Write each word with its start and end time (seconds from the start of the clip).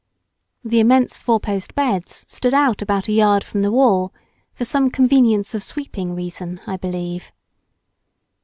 The 0.63 0.79
immense 0.79 1.19
four 1.19 1.39
post 1.39 1.75
beds 1.75 2.25
stood 2.27 2.55
out 2.55 2.81
about 2.81 3.07
a 3.07 3.11
yard 3.11 3.43
from 3.43 3.61
the 3.61 3.71
wall, 3.71 4.11
for 4.51 4.65
some 4.65 4.89
"convenience 4.89 5.53
of 5.53 5.61
sweeping" 5.61 6.15
reason, 6.15 6.59
I 6.65 6.75
believe. 6.75 7.31